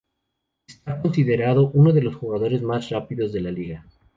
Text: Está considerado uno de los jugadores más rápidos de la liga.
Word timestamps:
Está 0.67 0.99
considerado 0.99 1.69
uno 1.75 1.93
de 1.93 2.01
los 2.01 2.15
jugadores 2.15 2.63
más 2.63 2.89
rápidos 2.89 3.31
de 3.33 3.41
la 3.41 3.51
liga. 3.51 3.85